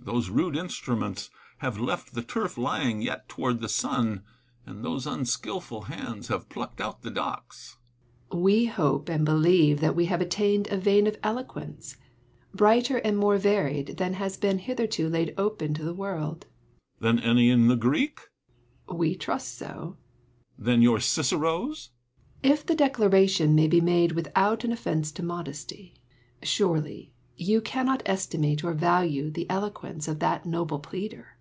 [0.00, 4.22] Those rude instruments have left the turf lying yet toward the sun;
[4.66, 7.78] and those unskilful hands have plucked out the docks.
[8.28, 8.36] Seneca.
[8.42, 11.96] We hope and believe that we have attained a vein of eloquence,
[12.52, 16.44] brighter and more varied than has been hitherto laid open to the world.
[16.44, 17.00] Epictetus.
[17.00, 18.18] Than any in the Greek
[18.84, 18.98] 1 Seneca.
[18.98, 19.64] We trust so.
[19.66, 20.66] Epictetus.
[20.66, 21.90] Than your Cicero's
[22.42, 22.60] 1 Seneca.
[22.60, 25.94] If the declaration may be made without an offence to modesty.
[26.42, 31.36] Surely, you cannot estimate or value the eloquence of that noble pleader